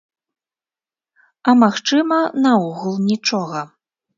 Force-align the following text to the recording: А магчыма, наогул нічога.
А 1.53 1.55
магчыма, 1.65 2.17
наогул 2.47 2.95
нічога. 3.09 3.59